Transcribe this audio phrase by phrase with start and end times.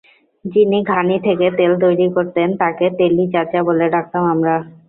[0.45, 4.55] যিনি ঘানি থেকে তেল তৈরি করতেন, তাঁকে তেলি চাচা বলে ডাকতাম আমরা।